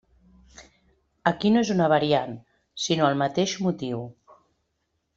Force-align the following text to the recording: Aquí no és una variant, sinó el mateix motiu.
Aquí 1.33 1.51
no 1.57 1.61
és 1.67 1.71
una 1.75 1.91
variant, 1.95 2.35
sinó 2.87 3.09
el 3.13 3.23
mateix 3.23 3.57
motiu. 3.67 4.07